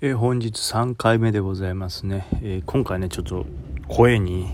[0.00, 3.46] え本日3回目でございますね、えー今回ねちょっと
[3.88, 4.48] 声に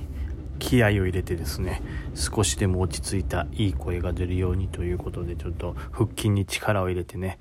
[0.58, 1.82] 気合を入れてですね
[2.14, 7.38] 少しでも落ち着いたいい声が出るようにということでちょっと腹筋に力を入れてね、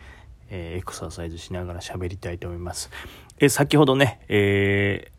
[0.49, 2.89] えーエクササイズしながら喋りたいと思います、
[3.39, 5.11] え先ほどね、え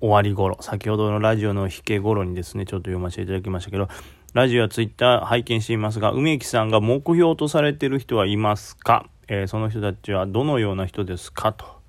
[0.00, 3.88] 終わり頃先ほどのラジオの引け頃にですねちょっと読ませていただきましたけど
[4.34, 11.52] ラジオやツイッター拝見していますが梅木さんが目標とされてる人はいますか、えその人たちはどのような人ですか？
[11.52, 11.79] と。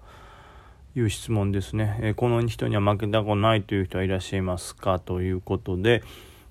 [0.95, 4.99] いう質問ですね、えーこの人には負けたことないという人はいらっしゃいますか？
[4.99, 6.03] ということで、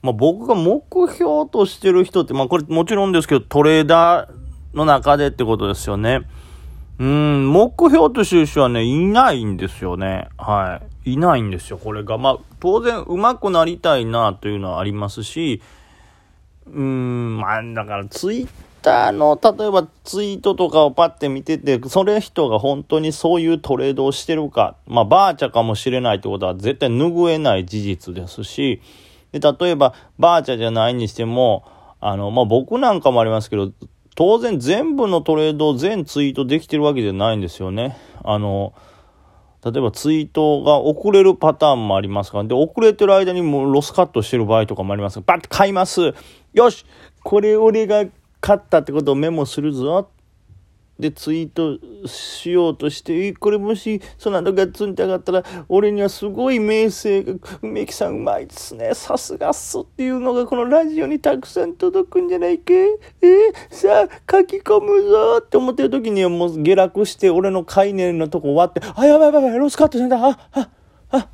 [0.02, 6.22] まあ、僕が目標としてる人って、まあ、これもちろんですけどトレーダーの中でってことですよね。
[6.98, 10.28] うん目標としてる人はねいないんですよね。
[10.36, 11.12] はい。
[11.12, 12.18] いないんですよこれが。
[12.18, 15.62] まあ当然上手くなりたいなというのはありますし
[16.66, 18.48] うん、まあ、だからツイッ
[18.82, 28.80] ターの、例えばツイートとかをパッて見てて、それ人が本当にそういうトレードをしてるか、まあ、バーチャかもしれないってことは絶対拭えない事実ですし、
[29.32, 31.64] で、例えば、バーチャじゃないにしても、
[32.00, 33.72] あの、まあ、僕なんかもありますけど、
[34.16, 37.96] 当然全部のトレードを全ツイートできてるわけじゃないんですよね。
[38.24, 38.74] あの、
[39.64, 45.16] 例えばツイートが遅れるパターンもありますから、で、遅れてる間にもうロスカットしてる場合とかもあります。
[45.16, 46.14] がバッて買います。
[46.54, 46.86] よし。
[47.22, 48.04] これ俺が
[48.40, 50.10] 買ったってことをメモするぞ。
[51.00, 70.68] で、ツイートしようとして、これもし、その後ガッツンって上がったら、俺にはすごい名声が、梅木さんうまいですね、さすがっすっていうのがこのラジオにたくさん届くんじゃないかえーさあ、書き込むぞって思ってる時にはもう下落して、俺の概念のとこ終わって、あ、やばいやばい、ロスカットせんだ、あ、あ、
[71.10, 71.28] あ、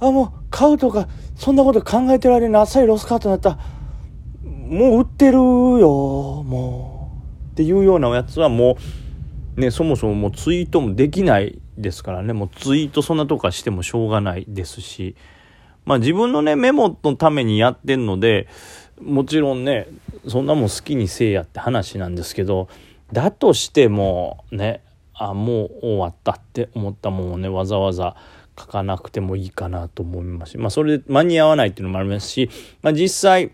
[0.00, 3.81] あ、もう買うとか、そんなこと考えてる間にあっさりロスカットになった。
[4.72, 7.12] もう売ってるよ、も
[7.50, 7.52] う。
[7.52, 8.78] っていうようなやつはも
[9.56, 15.14] う、ね、そもそももうツイートもできないですからね、もうツイートそんなとこしてもしょうがないですし、
[15.84, 18.48] まあ自分のね、メモのためにやってんので、
[18.98, 19.88] もちろんね、
[20.26, 22.68] そんなもん好きにせえやって話なんですけど、
[23.12, 24.82] だとしてもね、
[25.12, 28.16] あ、もう終わったって思ったもんをね、わざわざ
[28.58, 32.48] 書かなくてもいいかなと思いますし、まあそれで間に合わないっていうのもありますし、
[32.80, 33.52] まあ実際、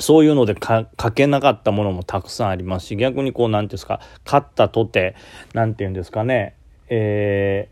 [0.00, 5.16] そういうので書けなかったものもたくさんありますし、逆にこう、なんていうんですか、勝ったとて、
[5.54, 6.54] なんていうんですかね、
[6.88, 7.68] え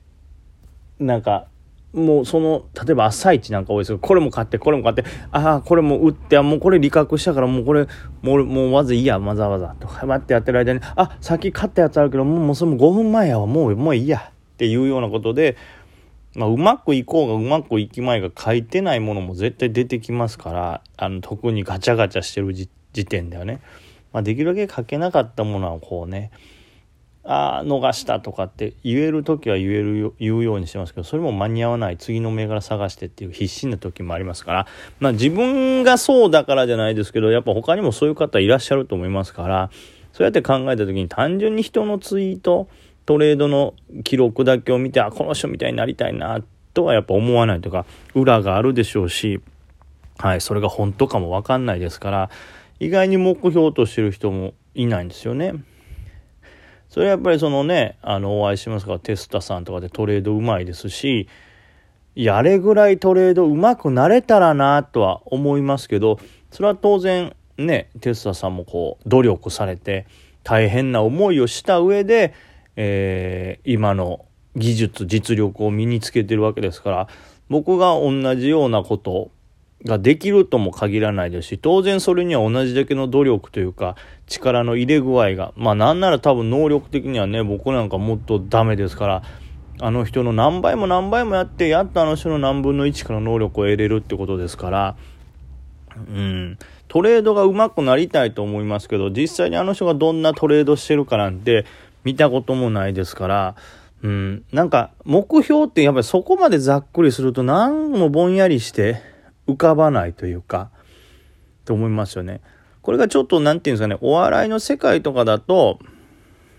[1.01, 1.47] ー、なんか、
[1.93, 7.87] もうその、例えば朝一なんか多いですけど、これも買って、これも買って、ああ、これも売って、あもうこれ利確したから、もうこれ、
[8.23, 15.57] もう、もうわざいいや、わざわざ、とか、待ってやってる間に、あ、さっき買ったやつあるけど、もう、もうそれも5分前やわ、もう、もういいや、っていうようなことで、
[16.37, 22.69] まあ、うまくいこうがうまくいきまいが書いてないものも絶対出てきますからあの特にガチャガチャしてる時
[23.07, 23.61] 点ではね、
[24.13, 26.31] まあ、できるだけ書けなかったものはこうね
[27.25, 31.97] ああ逃したとかって言える時は言える言うようにしてますけどそれも間に合わない。
[31.97, 34.67] 次の銘柄探してっていう必死な時もありますから、
[35.01, 39.71] まあ、自分がそうだからじゃないですけどやっぱ他にもそういう方いらっしゃると思いますから
[40.13, 42.69] そうやって考えた時に単純に人のツイート
[43.07, 43.75] トレードの
[44.05, 46.43] 記録だけを見て、あ、この人みたいになりたいな、
[46.75, 49.41] とはやっぱ思わないとか、裏があるでしょうし、
[50.19, 52.31] はい、それが本当かもわかんないですから、
[52.81, 55.55] 意外に目標としてる人もいないんですよね。
[56.89, 61.29] それはやっぱりそのね、あの、お会いしますから、テスタさんとかでトレードうまいですし、
[62.15, 66.19] や、れぐらいトレードうまくなれたらな、とは思いますけど、
[66.51, 70.07] それは当然、ね、テスタさんもこう、努力されて、
[70.43, 72.33] 大変な思いをした上で、
[72.77, 74.27] えー今の
[74.57, 77.09] 技術実力を身につけてるわけですから
[77.49, 79.31] 僕が同じようなこと
[79.85, 89.23] ができるとも限らないですし当然それには同じだけの努力というか力の入れ具合がまあなんなら多分能力的にはね僕なんかもっとダメですから
[89.79, 94.97] あの人の何倍も何倍もやってやっとあの人の何分の1から能力を得れるってことですから
[95.97, 96.59] うん、
[96.89, 101.65] トレードが上手くなりたいと思いますけど実際にあの人がどんなトレードしてるかなんて
[102.07, 103.57] 見たこともないですから、
[104.05, 109.03] うん、なんか目標ってやっぱりそこまでざっくりすると何もぼんやりして
[109.49, 110.71] 浮かばないというか
[111.65, 112.43] と思いますよね。
[112.83, 115.81] これがちょっと何て言うんですかねお笑いの世界とかだと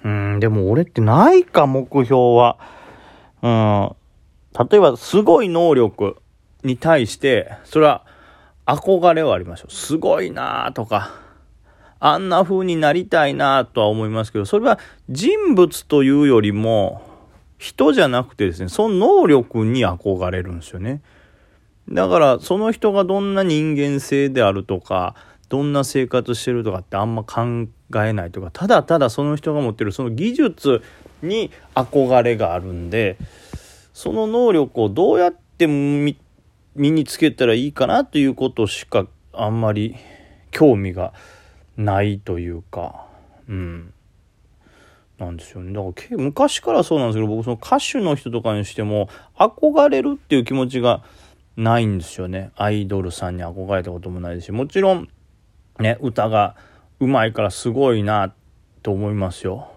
[0.04, 2.58] うんでも俺ってないか目標は。
[3.42, 3.96] うん
[4.70, 6.18] 例えばすごい能力
[6.64, 8.06] に対してそれは
[8.66, 9.74] 憧れはありましょう。
[9.74, 11.14] すごいなーとか、
[12.00, 14.80] あんな風になりたいなとは思いますけど、それは
[15.10, 17.02] 人物というよりも、
[17.58, 21.02] 人じゃなくてですね、その能力に憧れるんですよね。
[21.90, 25.16] だから、その人がどんな人間性であるとか、
[25.50, 30.82] どんな生活してるとかってあんま考えないとか、ただただその人が持ってるその技術
[31.22, 33.18] に憧れがあるんで
[33.94, 36.16] その能力をどうやって身
[36.76, 39.96] につけたらいいかなということしかあんまり
[40.52, 41.14] 興味が
[41.78, 43.06] ないというか
[43.48, 43.94] うん。
[45.18, 45.74] なんですよね。
[45.74, 51.04] だから昔からそうなんですけど僕その歌手の人とかにしても憧れるっていう気持ちが
[51.56, 52.52] ないんですよね。
[52.56, 54.52] アイドルさんに憧れたこともないですし。
[54.52, 55.10] もちろん
[55.80, 56.56] ね歌が
[57.00, 58.34] うまいからすごいな
[58.84, 59.72] と思いますよ。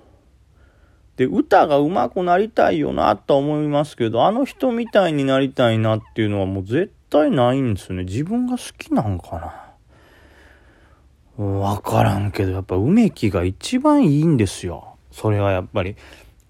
[1.17, 8.05] で歌が上手くなりたいよなと思いますけどあの人みたいになりたいなっていうのはもう絶対ないんですよね。
[8.05, 9.69] 自分が好きなんかな。
[11.40, 15.96] 分からんけどやっぱ梅木が一番いいんですよそれはやっぱり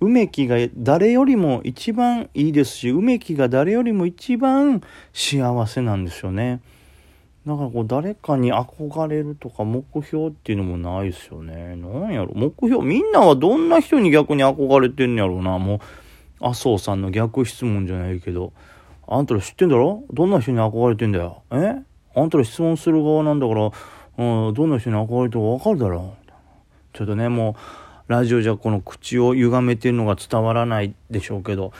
[0.00, 4.82] 梅木が誰よりも一番いいですし梅木が誰よりも一番
[5.12, 6.60] 幸せなんですよね
[7.46, 11.74] だからこう誰かに憧れるとか目標っていうのもないですよね。
[11.74, 15.58] なんやろ目標みんなはどんな人に逆に憧れてんやろうな。
[15.58, 18.52] もう麻生さんの逆質問じゃないけど。
[19.08, 20.04] あんたら知ってんだろ？
[20.12, 21.42] どんな人に憧れてんだよ？
[21.50, 21.76] え？
[22.14, 23.70] あんたら質問する側なんだから、
[24.18, 26.30] うん、どんな人に憧れてるかわかるだろう
[26.92, 27.56] ちょっとね、も
[28.08, 31.72] う、ラジオじゃこの口を歪めてるのが伝わらないでしょうけど、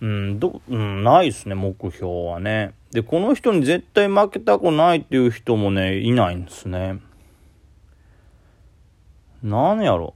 [0.00, 2.74] うん、ど、うん、ないですね、目標はね。
[2.90, 6.98] で、この人に絶対負けたくないっていう人もね、いないんですね。
[9.42, 10.14] 何やろ。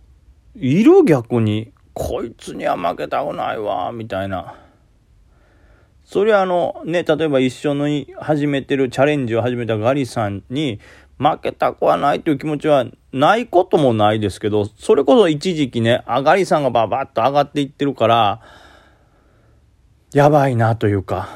[0.57, 4.57] いる逆に、こいつには負けたくないわ、みたいな。
[6.05, 10.81] それはあの、ね、例えば一緒に始めてる、チャレンジを始めたガリさんに、
[11.21, 18.41] 負けたくはないという気持ちはないこともないですけど、それこそ一時期ね、ガリさんがババッと上がっていってるから、
[20.15, 21.29] やばいなというか、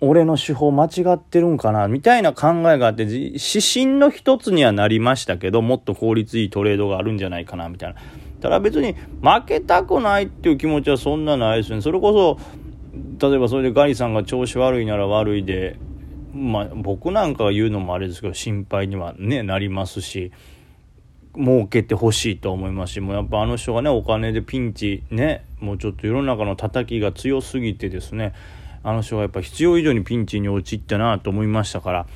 [0.00, 8.00] 俺の手法間違ってるんかなみたいな考えがあって、指針の一つにはなりましたけど、もっと効率いいトレードがあるんじゃないかなみたいな。
[8.40, 11.82] ただ別に負けたくないっていう気持ちはそんなないですね。
[11.82, 12.38] それこ
[13.20, 15.78] そ、例えばそれでガリさんが調子悪いなら悪いで、
[16.36, 20.32] まあ僕なんかが言うのもあれですけど、心配にはね、なりますし、
[21.36, 28.34] 儲けてほしいと思いますしもうやっぱあの人がねお金でピンチねもうちょっと世の中の叩きが強すぎてですね
[28.82, 32.06] あの人がやっぱ必要以上にピンチに陥ったなと思いましたから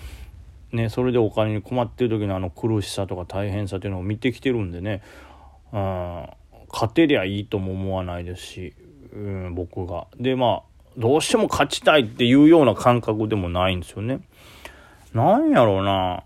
[0.73, 5.03] ねそれでお金に困ってる時のあの苦しさとか大変さというのを見てきてるんでね
[5.73, 6.27] うん
[6.73, 8.75] 勝てりゃいいとも思わないですし、
[9.13, 10.07] うん、僕が。
[10.21, 14.21] でまあどうしても勝ちたいっていうような感覚でもないんですよね。
[15.13, 16.25] なんやろうな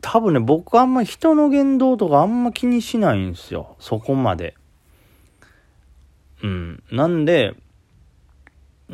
[0.00, 3.76] 多分ね、僕あんま人の言動とかあんま気にしないんですよ。
[3.80, 4.54] そこまで。
[6.42, 6.82] うん。
[6.90, 7.54] なんで、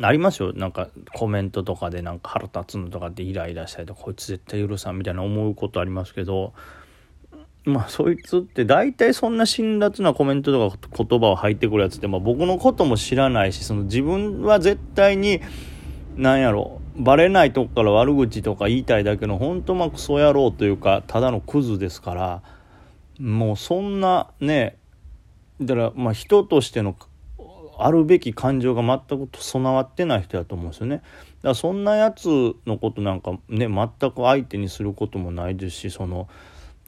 [0.01, 0.53] ありますよ。
[0.53, 6.53] なんかコメントとかでなんか腹立つのとかってイライラしたりとか、こいつ絶対許さんみたいな思うことありますけど、
[7.63, 15.41] まあそいつって大体そんな辛辣なコメントとか言葉を吐いてくるやつって、まあ僕のことも知らないし、その自分は絶対に、
[16.15, 22.43] なんやろ、バレないとこから悪口とか言いたいだけの本当まあクソ野郎というかただのクズですから
[23.19, 24.77] もうそんなね
[25.61, 26.95] だからまあ人としての
[27.77, 30.97] あるべき感情が全く備わってない人だと思うんですよね。
[30.97, 31.07] だか
[31.49, 32.27] らそんなやつ
[32.67, 36.27] のことなんかね全く相手にすることもないですしその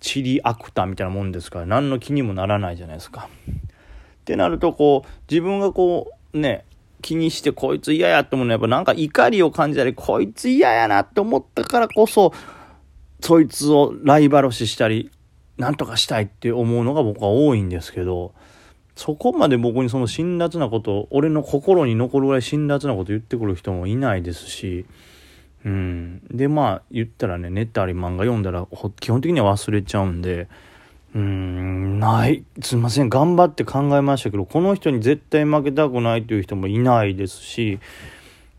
[0.03, 3.29] チリアクターみたいなもんですから何の気にもならないじゃないですか。
[3.47, 6.65] ってなるとこう自分がこうね
[7.01, 12.33] 気にしてこいつ嫌やって思うのはやっぱなんか怒りを感じたり、こいつ嫌やなって思ったからこそ、
[13.19, 15.11] そいつをライバル視したり、
[15.57, 18.33] なんとかしたいって思うのが僕は多いんですけど、
[18.95, 24.85] そこまで僕にその辛辣なこと、俺の心に残るぐらい辛辣なこと言ってくる人もいないですし、
[25.65, 26.21] うん。
[26.29, 28.67] で、まあ言ったらね、ネットあり漫画読んだら
[28.99, 30.47] 基本的には忘れちゃうんで、
[31.15, 32.43] うん、ない。
[32.61, 33.09] すいません。
[33.09, 37.79] 頑張って考えましたけど、この人に絶対負けたくないという人もいないですし、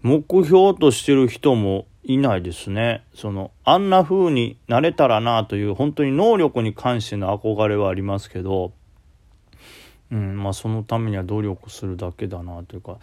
[0.03, 3.03] 目標としてる人もいないですね。
[3.15, 8.73] その、あんな風になれたらなという、本当に能力に関しての憧れはありますけど、
[10.13, 12.99] うん、まあそのためには努力するだけだなというか、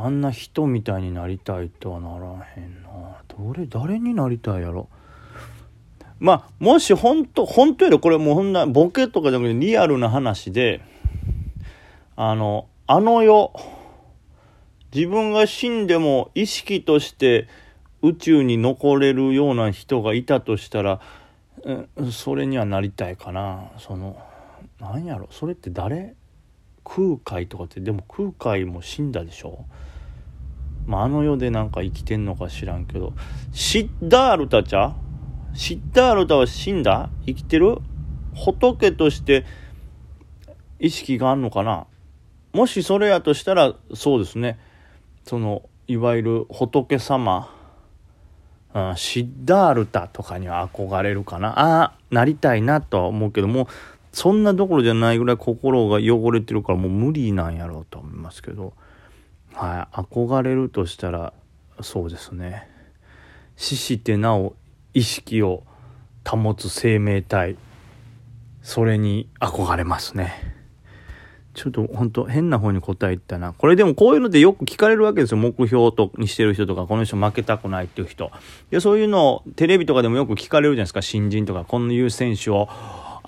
[0.00, 2.88] あんな人みたいになりたいとはならへんな。
[3.26, 4.88] どれ、誰になりたいやろ。
[6.20, 10.80] まあ、もし本当、本当よりこれもうほんなボケとかじゃなくてリアルな話で、
[12.14, 13.52] あの、あの世、
[14.94, 17.48] 自分が死んでも意識として
[18.00, 21.00] 宇宙に残れるような人がいたとしたら、
[22.12, 23.72] それにはなりたいかな。
[23.78, 24.16] その、
[24.80, 26.14] なんやろ、それって誰？
[26.88, 29.66] 空海とかって、でも空海も死んだでしょ？
[30.86, 33.12] まあ、あの世でなんか生きてんのか知らんけど、
[33.52, 34.94] シッダールタちゃ？
[35.54, 37.10] シッダールタは死んだ？
[37.26, 37.78] 生きてる？
[38.34, 39.44] 仏として
[40.78, 41.86] 意識があんのかな？
[42.52, 44.58] もしそれやとしたらそうですね。
[45.24, 47.54] そのいわゆる仏様、
[48.72, 51.48] うん、シッダールタとかには憧れるかな？
[51.58, 53.68] ああなりたいなとは思うけども
[54.12, 58.72] そんなどころじゃないぐらい心が汚れてるからもう無理なんやろうと思いますけど。
[59.54, 59.96] はい。
[59.96, 61.32] 憧れるとしたら
[61.80, 62.68] そうですね。
[63.56, 64.54] 死してなお
[64.94, 65.64] 意識を
[66.26, 67.56] 保つ生命体
[68.62, 70.58] それに憧れますね。
[71.54, 73.52] ちょっと本当変な方に答えたな。
[73.52, 75.38] これでもこういうのでよく聞かれるわけですよ。
[75.38, 78.30] 目標とにしてる人とかこの人負けたくないっていう人。
[78.70, 81.02] でそういうのをテレビとかでもよく聞かれるじゃないですか。
[81.02, 82.68] 新人とかこういう選手を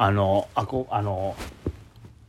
[0.02, 1.36] あのあこあの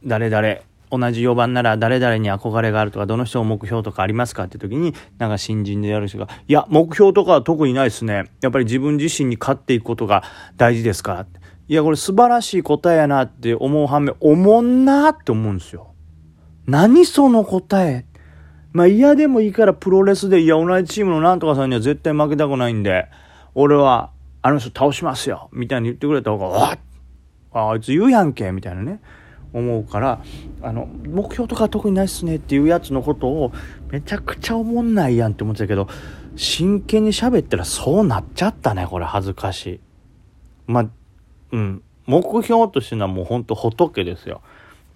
[0.06, 0.56] 誰々
[0.92, 8.26] 同じ4番なら誰々に憧れがあるとかどの人も目標とかありますかって時になんか新人でやる人が「いや目標とかは特にないですね。
[8.42, 10.22] やっぱり自分自身に勝っていくことが
[10.58, 11.14] 大事ですか？
[11.14, 11.26] ら」
[11.70, 15.94] いやこれ素晴らしい答えやなって思う反面おもんなって思うんですよ。
[16.68, 18.04] 何その答え？
[18.74, 23.08] まあ嫌でもいいからプロレスでいや同じチームのなんとかさんには絶対負けたくないんで
[23.56, 24.12] 俺は
[24.42, 26.80] あの人倒しますよみたいに言ってくれた方が「わっ
[27.54, 29.00] あいつ言うやんけ」みたいなね。
[29.54, 30.22] 思うから
[30.62, 33.52] あの目標とか特にないっすねっていうやつのことを
[33.90, 35.90] めちゃくちゃ思んないやんって思ってたけど
[36.38, 39.80] 真剣に喋ったらそうなっちゃったねこれ恥ずかしい。
[40.68, 40.90] まあ
[41.52, 41.84] うん。
[42.08, 44.42] 目標としてのはもうほんと仏ですよ。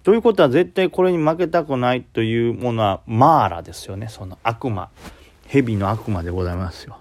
[0.02, 4.08] ということは絶対これに負けたくないというものはマーラですよね。
[4.08, 4.88] その悪魔。
[5.46, 6.98] 蛇の悪魔でございますよ。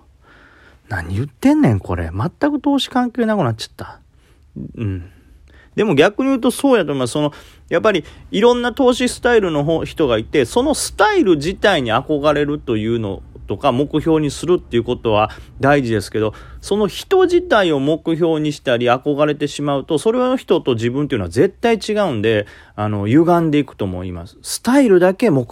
[0.89, 2.12] 何言ってんねんこれ。
[2.12, 4.00] 全く投資関係なくなっちゃった。
[4.75, 5.12] うん。
[5.75, 7.12] でも逆に言うとそうやと思います。
[7.12, 7.34] その、
[7.70, 15.29] やっぱりいろんな投資スタイルの人がいて、そのスタイル自体に憧れるというのとか目標にするっていうことは
[15.60, 24.38] 大事ですけど、その人自体を目標にしたり憧れてしまうと、それの人と自分っていうのは絶対違うんで、あの、歪んでいくと思います。
[24.41, 25.46] スタイルだけ目